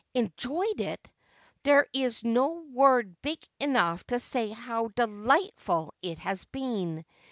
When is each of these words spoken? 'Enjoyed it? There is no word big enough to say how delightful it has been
'Enjoyed 0.15 0.79
it? 0.81 1.11
There 1.61 1.85
is 1.93 2.23
no 2.23 2.65
word 2.73 3.21
big 3.21 3.37
enough 3.59 4.03
to 4.07 4.17
say 4.17 4.49
how 4.49 4.87
delightful 4.87 5.93
it 6.01 6.17
has 6.17 6.43
been 6.45 7.05